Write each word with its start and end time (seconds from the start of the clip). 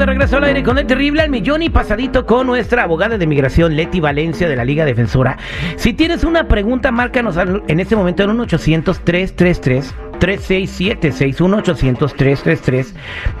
regreso 0.00 0.36
al 0.36 0.44
aire 0.44 0.62
con 0.62 0.78
el 0.78 0.86
terrible 0.86 1.22
al 1.22 1.30
millón 1.30 1.62
y 1.62 1.70
pasadito 1.70 2.26
con 2.26 2.46
nuestra 2.46 2.84
abogada 2.84 3.18
de 3.18 3.26
migración 3.26 3.76
Leti 3.76 4.00
Valencia 4.00 4.48
de 4.48 4.56
la 4.56 4.64
Liga 4.64 4.84
Defensora. 4.84 5.36
Si 5.76 5.92
tienes 5.92 6.24
una 6.24 6.48
pregunta, 6.48 6.90
márcanos 6.90 7.36
en 7.68 7.80
este 7.80 7.96
momento 7.96 8.22
en 8.22 8.30
un 8.30 8.40
800 8.40 9.00
333 9.00 9.94
3676 10.22 11.40
1800 11.40 12.14
333 12.14 12.94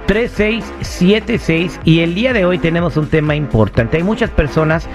3676 0.06 1.80
y 1.84 2.00
el 2.00 2.16
día 2.16 2.32
de 2.32 2.44
hoy 2.44 2.58
tenemos 2.58 2.96
un 2.96 3.06
tema 3.06 3.36
importante. 3.36 3.98
Hay 3.98 4.02
muchas 4.02 4.30
personas 4.30 4.88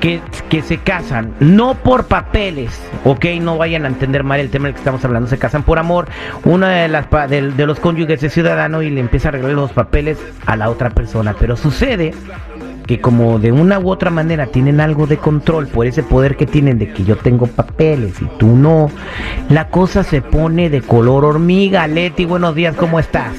que, 0.00 0.20
que 0.50 0.60
se 0.60 0.76
casan 0.76 1.32
no 1.40 1.76
por 1.76 2.04
papeles, 2.04 2.78
ok, 3.04 3.24
no 3.40 3.56
vayan 3.56 3.86
a 3.86 3.88
entender 3.88 4.22
mal 4.22 4.38
el 4.38 4.50
tema 4.50 4.66
del 4.66 4.74
que 4.74 4.80
estamos 4.80 5.02
hablando, 5.02 5.30
se 5.30 5.38
casan 5.38 5.62
por 5.62 5.78
amor. 5.78 6.08
Una 6.44 6.68
de 6.68 6.88
las 6.88 7.08
de, 7.30 7.52
de 7.52 7.66
los 7.66 7.80
cónyuges 7.80 8.22
es 8.22 8.34
ciudadano 8.34 8.82
y 8.82 8.90
le 8.90 9.00
empieza 9.00 9.28
a 9.28 9.30
arreglar 9.30 9.52
los 9.52 9.72
papeles 9.72 10.18
a 10.44 10.56
la 10.56 10.68
otra 10.68 10.90
persona, 10.90 11.34
pero 11.40 11.56
sucede 11.56 12.12
que 12.90 13.00
como 13.00 13.38
de 13.38 13.52
una 13.52 13.78
u 13.78 13.88
otra 13.88 14.10
manera 14.10 14.46
tienen 14.46 14.80
algo 14.80 15.06
de 15.06 15.16
control 15.16 15.68
por 15.68 15.86
ese 15.86 16.02
poder 16.02 16.36
que 16.36 16.44
tienen 16.44 16.76
de 16.76 16.92
que 16.92 17.04
yo 17.04 17.14
tengo 17.14 17.46
papeles 17.46 18.20
y 18.20 18.24
tú 18.36 18.48
no, 18.48 18.90
la 19.50 19.66
cosa 19.66 20.04
se 20.04 20.22
pone 20.22 20.70
de 20.70 20.80
color 20.80 21.24
hormiga. 21.24 21.86
Leti, 21.88 22.24
buenos 22.24 22.54
días, 22.54 22.76
¿cómo 22.76 23.00
estás? 23.00 23.34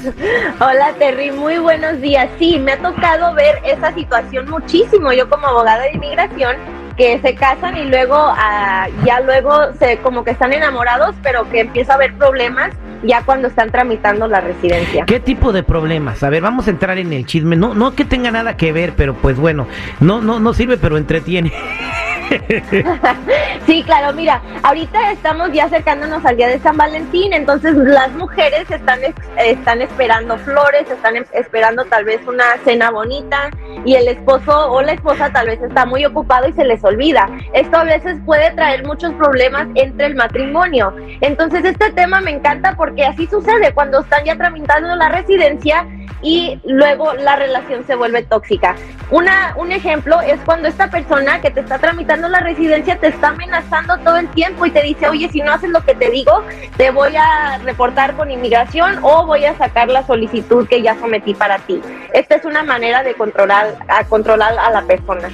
Hola 0.60 0.92
Terry, 0.98 1.30
muy 1.30 1.56
buenos 1.56 2.00
días. 2.02 2.28
Sí, 2.38 2.58
me 2.58 2.72
ha 2.72 2.78
tocado 2.78 3.34
ver 3.34 3.58
esa 3.64 3.94
situación 3.94 4.48
muchísimo. 4.48 5.12
Yo 5.12 5.28
como 5.30 5.46
abogada 5.46 5.84
de 5.84 5.92
inmigración 5.92 6.56
que 6.98 7.18
se 7.20 7.34
casan 7.34 7.78
y 7.78 7.84
luego 7.86 8.14
ah, 8.14 8.88
ya 9.06 9.20
luego 9.20 9.72
se 9.78 9.96
como 9.98 10.22
que 10.22 10.32
están 10.32 10.52
enamorados, 10.52 11.16
pero 11.22 11.48
que 11.48 11.60
empieza 11.60 11.92
a 11.92 11.96
haber 11.96 12.14
problemas 12.14 12.72
ya 13.02 13.24
cuando 13.24 13.48
están 13.48 13.70
tramitando 13.70 14.28
la 14.28 14.42
residencia. 14.42 15.06
¿Qué 15.06 15.18
tipo 15.18 15.50
de 15.52 15.62
problemas? 15.62 16.22
A 16.22 16.28
ver, 16.28 16.42
vamos 16.42 16.66
a 16.66 16.70
entrar 16.70 16.98
en 16.98 17.14
el 17.14 17.24
chisme. 17.24 17.56
No, 17.56 17.74
no 17.74 17.94
que 17.94 18.04
tenga 18.04 18.30
nada 18.30 18.58
que 18.58 18.70
ver, 18.72 18.92
pero 18.94 19.14
pues 19.14 19.38
bueno, 19.38 19.66
no, 20.00 20.20
no, 20.20 20.40
no 20.40 20.52
sirve, 20.52 20.76
pero 20.76 20.98
entretiene. 20.98 21.52
sí, 23.66 23.82
claro, 23.82 24.12
mira, 24.14 24.42
ahorita 24.62 25.12
estamos 25.12 25.52
ya 25.52 25.64
acercándonos 25.64 26.24
al 26.24 26.36
día 26.36 26.48
de 26.48 26.58
San 26.60 26.76
Valentín, 26.76 27.32
entonces 27.32 27.74
las 27.74 28.12
mujeres 28.12 28.70
están, 28.70 29.00
están 29.36 29.82
esperando 29.82 30.38
flores, 30.38 30.88
están 30.90 31.16
em, 31.16 31.24
esperando 31.32 31.84
tal 31.84 32.04
vez 32.04 32.20
una 32.26 32.44
cena 32.64 32.90
bonita 32.90 33.50
y 33.84 33.94
el 33.94 34.08
esposo 34.08 34.72
o 34.72 34.82
la 34.82 34.92
esposa 34.92 35.30
tal 35.32 35.46
vez 35.46 35.60
está 35.62 35.86
muy 35.86 36.04
ocupado 36.04 36.48
y 36.48 36.52
se 36.52 36.64
les 36.64 36.82
olvida. 36.84 37.28
Esto 37.52 37.78
a 37.78 37.84
veces 37.84 38.18
puede 38.24 38.50
traer 38.52 38.84
muchos 38.84 39.12
problemas 39.14 39.66
entre 39.74 40.06
el 40.06 40.14
matrimonio. 40.14 40.94
Entonces 41.20 41.64
este 41.64 41.90
tema 41.92 42.20
me 42.20 42.30
encanta 42.30 42.74
porque 42.76 43.04
así 43.04 43.26
sucede 43.26 43.72
cuando 43.74 44.00
están 44.00 44.24
ya 44.24 44.36
tramitando 44.36 44.94
la 44.96 45.08
residencia 45.08 45.86
y 46.22 46.60
luego 46.64 47.12
la 47.14 47.36
relación 47.36 47.84
se 47.86 47.94
vuelve 47.94 48.22
tóxica. 48.22 48.76
Una, 49.10 49.54
un 49.58 49.72
ejemplo 49.72 50.20
es 50.20 50.40
cuando 50.40 50.68
esta 50.68 50.88
persona 50.88 51.40
que 51.40 51.50
te 51.50 51.60
está 51.60 51.78
tramitando 51.78 52.28
la 52.28 52.40
residencia 52.40 52.98
te 52.98 53.08
está 53.08 53.28
amenazando 53.28 53.98
todo 53.98 54.16
el 54.16 54.28
tiempo 54.28 54.64
y 54.64 54.70
te 54.70 54.82
dice, 54.82 55.08
oye, 55.08 55.28
si 55.30 55.42
no 55.42 55.52
haces 55.52 55.70
lo 55.70 55.84
que 55.84 55.94
te 55.94 56.10
digo, 56.10 56.42
te 56.76 56.90
voy 56.90 57.14
a 57.16 57.58
reportar 57.58 58.14
con 58.14 58.30
inmigración 58.30 58.98
o 59.02 59.26
voy 59.26 59.44
a 59.44 59.56
sacar 59.58 59.88
la 59.88 60.06
solicitud 60.06 60.66
que 60.66 60.80
ya 60.80 60.98
sometí 60.98 61.34
para 61.34 61.58
ti. 61.58 61.82
Esta 62.14 62.36
es 62.36 62.44
una 62.44 62.62
manera 62.62 63.02
de 63.02 63.14
controlar 63.14 63.61
a, 63.88 64.04
controlar 64.04 64.58
a 64.58 64.70
la 64.70 64.82
persona. 64.82 65.28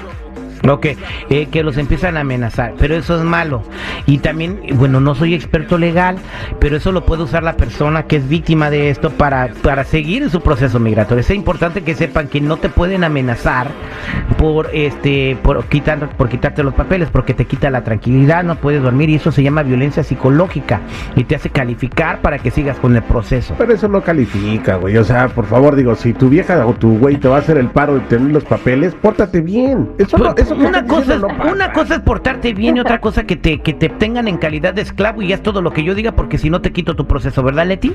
Ok, 0.68 0.86
eh, 1.30 1.48
que 1.50 1.62
los 1.62 1.76
empiezan 1.76 2.16
a 2.16 2.20
amenazar, 2.20 2.74
pero 2.78 2.96
eso 2.96 3.16
es 3.18 3.24
malo. 3.24 3.62
Y 4.06 4.18
también, 4.18 4.60
bueno, 4.74 5.00
no 5.00 5.14
soy 5.14 5.34
experto 5.34 5.78
legal, 5.78 6.18
pero 6.58 6.76
eso 6.76 6.92
lo 6.92 7.04
puede 7.04 7.22
usar 7.22 7.42
la 7.42 7.56
persona 7.56 8.04
que 8.04 8.16
es 8.16 8.28
víctima 8.28 8.70
de 8.70 8.90
esto 8.90 9.10
para, 9.10 9.50
para 9.62 9.84
seguir 9.84 10.22
en 10.22 10.30
su 10.30 10.40
proceso 10.40 10.80
migratorio. 10.80 11.20
Es 11.20 11.30
importante 11.30 11.82
que 11.82 11.94
sepan 11.94 12.28
que 12.28 12.40
no 12.40 12.56
te 12.56 12.68
pueden 12.68 13.04
amenazar 13.04 13.70
por 14.36 14.70
este 14.72 15.36
por 15.42 15.64
quitar 15.66 16.08
por 16.16 16.28
quitarte 16.28 16.62
los 16.62 16.74
papeles, 16.74 17.08
porque 17.10 17.34
te 17.34 17.44
quita 17.44 17.70
la 17.70 17.84
tranquilidad, 17.84 18.44
no 18.44 18.56
puedes 18.56 18.82
dormir 18.82 19.10
y 19.10 19.16
eso 19.16 19.32
se 19.32 19.42
llama 19.42 19.62
violencia 19.62 20.02
psicológica 20.02 20.80
y 21.16 21.24
te 21.24 21.34
hace 21.34 21.50
calificar 21.50 22.20
para 22.20 22.38
que 22.38 22.50
sigas 22.50 22.78
con 22.78 22.94
el 22.96 23.02
proceso. 23.02 23.54
Pero 23.58 23.72
eso 23.72 23.88
no 23.88 24.02
califica, 24.02 24.76
güey. 24.76 24.96
O 24.96 25.04
sea, 25.04 25.28
por 25.28 25.46
favor, 25.46 25.76
digo, 25.76 25.94
si 25.94 26.12
tu 26.12 26.28
vieja 26.28 26.66
o 26.66 26.74
tu 26.74 26.98
güey 26.98 27.16
te 27.16 27.28
va 27.28 27.36
a 27.36 27.38
hacer 27.40 27.58
el 27.58 27.68
paro 27.68 27.94
de 27.94 28.00
tener 28.00 28.32
los 28.32 28.44
papeles, 28.44 28.94
pórtate 28.94 29.40
bien. 29.40 29.90
Eso 29.98 30.18
no, 30.18 30.34
eso 30.36 30.47
una 30.50 30.84
cosa, 30.86 31.14
es, 31.14 31.22
una 31.22 31.72
cosa 31.72 31.94
es 31.96 32.00
portarte 32.00 32.52
bien 32.52 32.76
y 32.76 32.80
otra 32.80 33.00
cosa 33.00 33.24
que 33.24 33.36
te, 33.36 33.60
que 33.60 33.72
te 33.72 33.88
tengan 33.88 34.28
en 34.28 34.38
calidad 34.38 34.74
de 34.74 34.82
esclavo 34.82 35.22
y 35.22 35.28
ya 35.28 35.36
es 35.36 35.42
todo 35.42 35.62
lo 35.62 35.72
que 35.72 35.84
yo 35.84 35.94
diga 35.94 36.12
porque 36.12 36.38
si 36.38 36.50
no 36.50 36.60
te 36.60 36.72
quito 36.72 36.96
tu 36.96 37.06
proceso, 37.06 37.42
¿verdad, 37.42 37.66
Leti? 37.66 37.94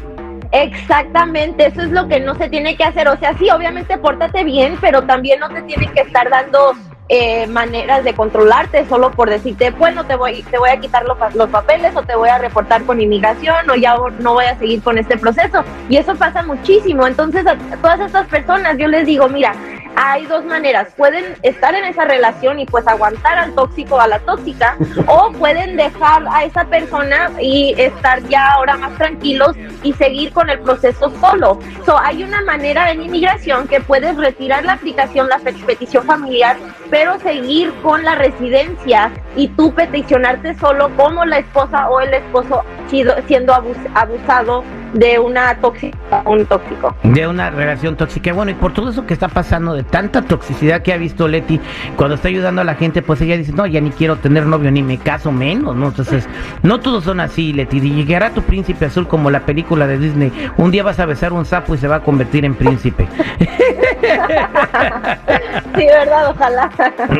Exactamente, 0.51 1.65
eso 1.65 1.81
es 1.81 1.89
lo 1.89 2.07
que 2.07 2.19
no 2.19 2.35
se 2.35 2.47
tiene 2.47 2.75
que 2.75 2.83
hacer. 2.83 3.07
O 3.07 3.17
sea, 3.17 3.35
sí, 3.37 3.49
obviamente 3.49 3.97
pórtate 3.97 4.43
bien, 4.43 4.77
pero 4.79 5.01
también 5.01 5.39
no 5.39 5.49
te 5.49 5.63
tienen 5.63 5.91
que 5.93 6.01
estar 6.01 6.29
dando 6.29 6.73
eh, 7.09 7.47
maneras 7.47 8.03
de 8.03 8.13
controlarte 8.13 8.85
solo 8.87 9.11
por 9.11 9.29
decirte, 9.29 9.71
bueno, 9.71 10.05
te 10.05 10.15
voy, 10.15 10.43
te 10.43 10.57
voy 10.57 10.69
a 10.69 10.79
quitar 10.79 11.05
los, 11.05 11.17
los, 11.35 11.49
papeles 11.49 11.95
o 11.95 12.03
te 12.03 12.15
voy 12.15 12.29
a 12.29 12.37
reportar 12.37 12.83
con 12.83 13.01
inmigración 13.01 13.69
o 13.69 13.75
ya 13.75 13.95
no 14.19 14.33
voy 14.33 14.45
a 14.45 14.57
seguir 14.57 14.81
con 14.83 14.97
este 14.97 15.17
proceso. 15.17 15.63
Y 15.89 15.97
eso 15.97 16.15
pasa 16.15 16.43
muchísimo. 16.43 17.07
Entonces, 17.07 17.45
a 17.47 17.55
todas 17.81 17.99
estas 17.99 18.27
personas 18.27 18.77
yo 18.77 18.87
les 18.87 19.05
digo, 19.05 19.27
mira, 19.29 19.53
hay 19.95 20.25
dos 20.25 20.45
maneras. 20.45 20.87
Pueden 20.95 21.35
estar 21.41 21.73
en 21.75 21.85
esa 21.85 22.05
relación 22.05 22.59
y 22.59 22.65
pues 22.65 22.87
aguantar 22.87 23.37
al 23.37 23.53
tóxico 23.53 23.95
o 23.95 23.99
a 23.99 24.07
la 24.07 24.19
tóxica, 24.19 24.77
o 25.07 25.31
pueden 25.31 25.77
dejar 25.77 26.25
a 26.31 26.43
esa 26.43 26.65
persona 26.65 27.31
y 27.39 27.73
estar 27.77 28.21
ya 28.27 28.51
ahora 28.51 28.77
más 28.77 28.97
tranquilos 28.97 29.55
y 29.83 29.93
seguir 29.93 30.31
con 30.33 30.49
el 30.49 30.59
proceso 30.59 31.11
solo. 31.19 31.59
So, 31.85 31.97
hay 31.97 32.23
una 32.23 32.41
manera 32.41 32.91
en 32.91 33.03
inmigración 33.03 33.67
que 33.67 33.81
puedes 33.81 34.15
retirar 34.17 34.65
la 34.65 34.73
aplicación, 34.73 35.29
la 35.29 35.39
petición 35.39 36.05
familiar, 36.05 36.57
pero 36.89 37.19
seguir 37.19 37.73
con 37.81 38.03
la 38.03 38.15
residencia 38.15 39.11
y 39.35 39.47
tú 39.49 39.73
peticionarte 39.73 40.55
solo 40.55 40.89
como 40.95 41.25
la 41.25 41.39
esposa 41.39 41.89
o 41.89 41.99
el 41.99 42.13
esposo 42.13 42.63
siendo 43.27 43.53
abusado 43.53 44.63
de 44.93 45.19
una 45.19 45.55
tóxica, 45.55 46.23
un 46.25 46.45
tóxico. 46.45 46.95
De 47.03 47.27
una 47.27 47.49
relación 47.49 47.95
tóxica. 47.95 48.33
Bueno, 48.33 48.51
y 48.51 48.55
por 48.55 48.73
todo 48.73 48.89
eso 48.89 49.05
que 49.05 49.13
está 49.13 49.27
pasando, 49.27 49.73
de 49.73 49.83
tanta 49.83 50.21
toxicidad 50.21 50.81
que 50.81 50.93
ha 50.93 50.97
visto 50.97 51.27
Leti, 51.27 51.59
cuando 51.95 52.15
está 52.15 52.27
ayudando 52.27 52.61
a 52.61 52.63
la 52.63 52.75
gente, 52.75 53.01
pues 53.01 53.19
ella 53.21 53.37
dice, 53.37 53.51
no, 53.53 53.65
ya 53.65 53.81
ni 53.81 53.91
quiero 53.91 54.17
tener 54.17 54.45
novio, 54.45 54.71
ni 54.71 54.83
me 54.83 54.97
caso 54.97 55.31
menos, 55.31 55.75
¿no? 55.75 55.87
Entonces, 55.87 56.27
no 56.61 56.79
todos 56.79 57.03
son 57.03 57.19
así, 57.19 57.53
Leti. 57.53 57.79
Llegará 57.79 58.29
tu 58.31 58.41
príncipe 58.43 58.85
azul 58.85 59.07
como 59.07 59.31
la 59.31 59.41
película 59.41 59.87
de 59.87 59.97
Disney. 59.97 60.31
Un 60.57 60.71
día 60.71 60.83
vas 60.83 60.99
a 60.99 61.05
besar 61.05 61.33
un 61.33 61.45
sapo 61.45 61.75
y 61.75 61.77
se 61.77 61.87
va 61.87 61.97
a 61.97 61.99
convertir 62.01 62.45
en 62.45 62.55
príncipe. 62.55 63.07
sí, 65.75 65.85
verdad, 65.85 66.31
ojalá. 66.31 66.69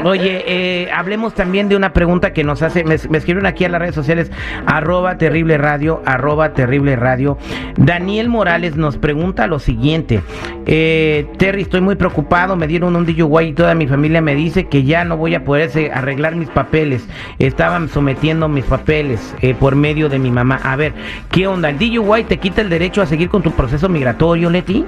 Oye, 0.04 0.44
eh, 0.48 0.92
hablemos 0.92 1.34
también 1.34 1.70
de 1.70 1.76
una 1.76 1.94
pregunta 1.94 2.34
que 2.34 2.44
nos 2.44 2.62
hace, 2.62 2.84
me, 2.84 2.98
me 3.10 3.18
escribieron 3.18 3.46
aquí 3.46 3.66
a 3.66 3.70
las 3.70 3.80
redes 3.80 3.96
sociales, 3.96 4.32
arroba 4.66 5.18
terrible 5.18 5.58
radio, 5.58 6.02
arroba 6.06 6.54
terrible 6.54 6.96
radio. 6.96 7.38
Daniel 7.78 8.30
Morales 8.30 8.76
nos 8.76 8.98
pregunta 8.98 9.48
lo 9.48 9.60
siguiente, 9.60 10.22
eh, 10.66 11.28
Terry, 11.38 11.64
estoy 11.64 11.82
muy 11.82 11.96
preocupado, 11.96 12.56
me 12.56 12.68
dieron 12.68 12.96
un 12.96 13.06
DUI 13.06 13.48
y 13.48 13.54
toda 13.54 13.76
mi 13.76 13.88
familia 13.88 14.22
me 14.22 14.36
dice 14.36 14.66
que 14.66 14.84
ya 14.84 15.04
no 15.04 15.18
voy 15.18 15.36
a 15.36 15.44
poder 15.44 15.92
arreglar 15.94 16.36
mis 16.36 16.50
papeles, 16.50 17.08
estaban 17.40 17.90
sometiendo 17.90 18.48
mis 18.48 18.66
papeles 18.66 19.36
eh, 19.42 19.56
por 19.56 19.76
medio 19.76 20.10
de 20.10 20.20
mi 20.20 20.32
mamá. 20.32 20.60
A 20.64 20.76
ver, 20.76 20.94
¿qué 21.32 21.48
onda? 21.48 21.70
¿El 21.70 21.80
DUI 21.80 22.24
te 22.24 22.38
quita 22.38 22.62
el 22.62 22.70
derecho 22.70 23.02
a 23.02 23.06
seguir 23.06 23.30
con 23.30 23.42
tu 23.42 23.52
proceso 23.52 23.90
migratorio, 23.90 24.50
Leti? 24.50 24.86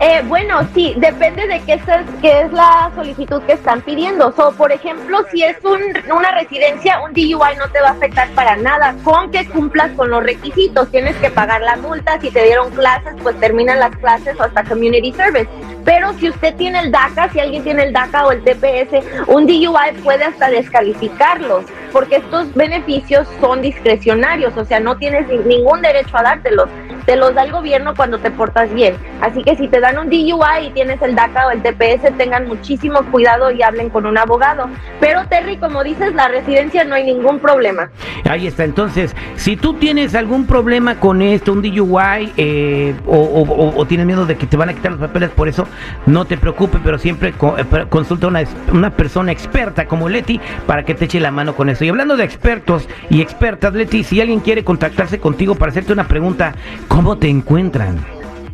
Eh, 0.00 0.22
bueno, 0.26 0.60
sí, 0.74 0.94
depende 0.96 1.46
de 1.46 1.60
qué 1.60 1.74
es, 1.74 1.82
qué 2.20 2.42
es 2.42 2.52
la 2.52 2.90
solicitud 2.94 3.42
que 3.42 3.54
están 3.54 3.80
pidiendo. 3.82 4.32
So, 4.32 4.52
por 4.52 4.72
ejemplo, 4.72 5.18
si 5.30 5.42
es 5.42 5.56
un, 5.64 5.80
una 6.12 6.30
residencia, 6.32 7.00
un 7.00 7.12
DUI 7.12 7.56
no 7.58 7.68
te 7.72 7.80
va 7.80 7.88
a 7.88 7.92
afectar 7.92 8.28
para 8.30 8.56
nada 8.56 8.94
con 9.02 9.30
que 9.30 9.46
cumplas 9.48 9.90
con 9.92 10.10
los 10.10 10.22
requisitos. 10.22 10.90
Tienes 10.90 11.16
que 11.16 11.30
pagar 11.30 11.60
la 11.62 11.76
multa, 11.76 12.20
si 12.20 12.30
te 12.30 12.44
dieron 12.44 12.70
clases, 12.70 13.14
pues 13.22 13.38
terminan 13.40 13.80
las 13.80 13.94
clases 13.96 14.38
o 14.38 14.44
hasta 14.44 14.64
community 14.64 15.12
service. 15.12 15.48
Pero 15.84 16.12
si 16.14 16.28
usted 16.30 16.54
tiene 16.56 16.80
el 16.80 16.90
DACA, 16.90 17.30
si 17.30 17.40
alguien 17.40 17.62
tiene 17.62 17.84
el 17.84 17.92
DACA 17.92 18.26
o 18.26 18.32
el 18.32 18.42
TPS, 18.42 19.04
un 19.28 19.46
DUI 19.46 19.92
puede 20.02 20.24
hasta 20.24 20.50
descalificarlos, 20.50 21.64
porque 21.92 22.16
estos 22.16 22.52
beneficios 22.54 23.28
son 23.40 23.62
discrecionarios, 23.62 24.56
o 24.56 24.64
sea, 24.64 24.80
no 24.80 24.96
tienes 24.96 25.28
ningún 25.46 25.82
derecho 25.82 26.16
a 26.16 26.22
dártelos 26.22 26.68
te 27.06 27.16
los 27.16 27.34
da 27.34 27.44
el 27.44 27.52
gobierno 27.52 27.94
cuando 27.94 28.18
te 28.18 28.30
portas 28.30 28.72
bien. 28.74 28.96
Así 29.20 29.42
que 29.42 29.56
si 29.56 29.68
te 29.68 29.80
dan 29.80 29.98
un 29.98 30.08
DUI 30.08 30.66
y 30.66 30.70
tienes 30.70 31.00
el 31.02 31.14
DACA 31.14 31.46
o 31.46 31.50
el 31.50 31.62
TPS, 31.62 32.16
tengan 32.16 32.46
muchísimo 32.46 33.00
cuidado 33.10 33.50
y 33.50 33.62
hablen 33.62 33.90
con 33.90 34.06
un 34.06 34.18
abogado. 34.18 34.68
Pero 35.00 35.26
Terry, 35.28 35.56
como 35.56 35.82
dices, 35.82 36.14
la 36.14 36.28
residencia 36.28 36.84
no 36.84 36.94
hay 36.94 37.04
ningún 37.04 37.38
problema. 37.38 37.90
Ahí 38.28 38.46
está. 38.46 38.64
Entonces, 38.64 39.14
si 39.36 39.56
tú 39.56 39.74
tienes 39.74 40.14
algún 40.14 40.46
problema 40.46 40.96
con 41.00 41.22
esto, 41.22 41.52
un 41.52 41.62
DUI, 41.62 42.32
eh, 42.36 42.94
o, 43.06 43.84
tienes 43.86 44.06
miedo 44.06 44.26
de 44.26 44.36
que 44.36 44.46
te 44.46 44.56
van 44.56 44.68
a 44.68 44.74
quitar 44.74 44.92
los 44.92 45.00
papeles 45.00 45.30
por 45.30 45.48
eso, 45.48 45.66
no 46.06 46.24
te 46.24 46.36
preocupes, 46.36 46.80
pero 46.82 46.98
siempre 46.98 47.30
eh, 47.30 47.86
consulta 47.88 48.26
una, 48.26 48.42
una 48.72 48.90
persona 48.90 49.32
experta 49.32 49.86
como 49.86 50.08
Leti 50.08 50.40
para 50.66 50.84
que 50.84 50.94
te 50.94 51.06
eche 51.06 51.20
la 51.20 51.30
mano 51.30 51.54
con 51.54 51.68
eso. 51.68 51.84
Y 51.84 51.88
hablando 51.88 52.16
de 52.16 52.24
expertos 52.24 52.88
y 53.10 53.20
expertas, 53.20 53.74
Leti, 53.74 54.04
si 54.04 54.20
alguien 54.20 54.40
quiere 54.40 54.64
contactarse 54.64 55.18
contigo 55.18 55.54
para 55.54 55.70
hacerte 55.70 55.92
una 55.92 56.08
pregunta, 56.08 56.54
¿Cómo 56.88 57.18
te 57.18 57.28
encuentran? 57.28 57.98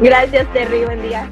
Gracias, 0.00 0.46
Terry, 0.52 0.84
buen 0.84 1.00
día. 1.02 1.28